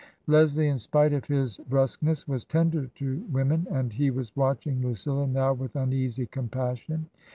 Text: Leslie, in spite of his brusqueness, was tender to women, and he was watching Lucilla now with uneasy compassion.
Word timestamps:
Leslie, 0.25 0.67
in 0.67 0.79
spite 0.79 1.13
of 1.13 1.25
his 1.25 1.59
brusqueness, 1.59 2.27
was 2.27 2.43
tender 2.43 2.87
to 2.95 3.19
women, 3.31 3.67
and 3.69 3.93
he 3.93 4.09
was 4.09 4.35
watching 4.35 4.81
Lucilla 4.81 5.27
now 5.27 5.53
with 5.53 5.75
uneasy 5.75 6.25
compassion. 6.25 7.05